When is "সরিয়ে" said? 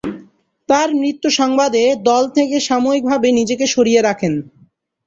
3.67-4.01